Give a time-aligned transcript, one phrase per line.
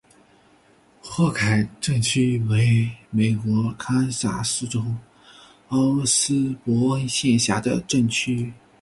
[0.99, 4.83] 霍凯镇区为美国堪萨斯州
[5.67, 8.51] 奥斯伯恩县辖下的镇区。